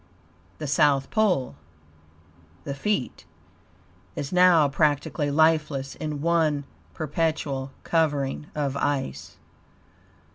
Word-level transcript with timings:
The 0.57 0.65
South 0.65 1.11
pole 1.11 1.57
(the 2.63 2.73
feet) 2.73 3.25
is 4.15 4.33
now 4.33 4.67
practically 4.67 5.29
lifeless 5.29 5.93
in 5.93 6.21
one 6.21 6.63
perpetual 6.95 7.71
covering 7.83 8.47
of 8.55 8.75
ice. 8.77 9.37